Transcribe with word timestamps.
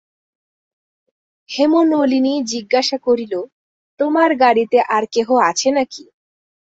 হেমনলিনী 1.49 2.33
জিজ্ঞাসা 2.51 2.97
করিল, 3.07 3.33
তোমার 3.99 4.29
গাড়িতে 4.35 4.77
আর-কেহ 4.97 5.27
আছে 5.49 5.69
নাকি? 5.71 6.03